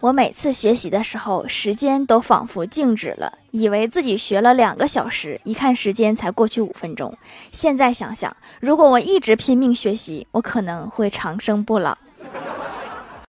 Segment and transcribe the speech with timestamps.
[0.00, 7.12] 我每次学习的时候时间都仿佛静止了以为自己学了两个小时一看时间才过去五分钟。
[7.50, 11.98] 现在想想如果我一直拼命学习我可能会长生不老。